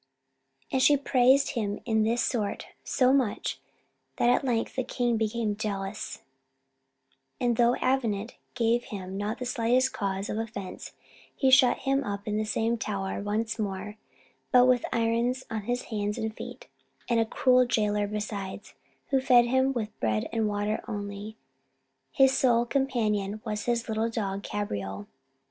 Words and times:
And 0.71 0.81
she 0.81 0.97
praised 0.97 1.51
him 1.51 1.79
in 1.85 2.01
this 2.01 2.23
sort 2.23 2.65
so 2.83 3.13
much, 3.13 3.59
that 4.17 4.31
at 4.31 4.43
length 4.43 4.75
the 4.75 4.83
king 4.83 5.15
became 5.15 5.55
jealous; 5.55 6.23
and 7.39 7.55
though 7.55 7.75
Avenant 7.75 8.35
gave 8.55 8.85
him 8.85 9.15
not 9.15 9.37
the 9.37 9.45
slightest 9.45 9.93
cause 9.93 10.27
of 10.27 10.39
offence, 10.39 10.93
he 11.35 11.51
shut 11.51 11.77
him 11.85 12.03
up 12.03 12.27
in 12.27 12.37
the 12.37 12.45
same 12.45 12.71
high 12.77 12.77
tower 12.77 13.21
once 13.21 13.59
more 13.59 13.97
but 14.51 14.65
with 14.65 14.85
irons 14.91 15.43
on 15.51 15.65
his 15.65 15.83
hands 15.93 16.17
and 16.17 16.35
feet, 16.35 16.67
and 17.07 17.19
a 17.19 17.23
cruel 17.25 17.67
jailer 17.67 18.07
besides, 18.07 18.73
who 19.11 19.21
fed 19.21 19.45
him 19.45 19.71
with 19.71 19.99
bread 19.99 20.27
and 20.33 20.47
water 20.47 20.83
only. 20.87 21.37
His 22.11 22.35
sole 22.35 22.65
companion 22.65 23.39
was 23.45 23.65
his 23.65 23.87
little 23.87 24.09
dog 24.09 24.41
Cabriole. 24.41 25.05